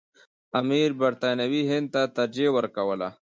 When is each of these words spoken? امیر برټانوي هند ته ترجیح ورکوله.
امیر 0.59 0.89
برټانوي 1.01 1.63
هند 1.71 1.87
ته 1.93 2.01
ترجیح 2.17 2.49
ورکوله. 2.57 3.09